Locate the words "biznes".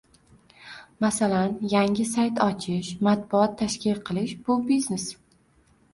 4.71-5.11